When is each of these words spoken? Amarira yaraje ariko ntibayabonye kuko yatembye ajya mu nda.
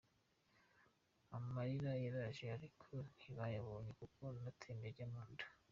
Amarira 1.37 1.91
yaraje 2.03 2.45
ariko 2.57 2.87
ntibayabonye 3.17 3.91
kuko 3.99 4.21
yatembye 4.43 4.89
ajya 4.93 5.07
mu 5.13 5.23
nda. 5.31 5.45